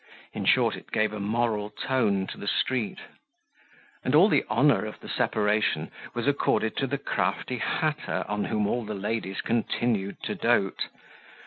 In 0.33 0.45
short, 0.45 0.75
it 0.75 0.91
gave 0.91 1.13
a 1.13 1.19
moral 1.19 1.69
tone 1.69 2.25
to 2.25 2.37
the 2.39 2.47
street. 2.47 2.97
And 4.03 4.15
all 4.15 4.29
the 4.29 4.43
honor 4.49 4.83
of 4.83 4.99
the 4.99 5.07
separation 5.07 5.91
was 6.15 6.27
accorded 6.27 6.75
to 6.77 6.87
the 6.87 6.97
crafty 6.97 7.57
hatter 7.59 8.25
on 8.27 8.45
whom 8.45 8.65
all 8.65 8.83
the 8.83 8.95
ladies 8.95 9.41
continued 9.41 10.17
to 10.23 10.33
dote. 10.33 10.87